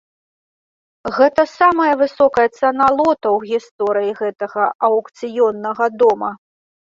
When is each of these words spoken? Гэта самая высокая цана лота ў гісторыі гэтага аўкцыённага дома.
Гэта 1.17 1.43
самая 1.59 1.89
высокая 2.01 2.45
цана 2.59 2.87
лота 2.99 3.27
ў 3.37 3.51
гісторыі 3.51 4.11
гэтага 4.21 4.63
аўкцыённага 4.87 5.85
дома. 6.01 6.31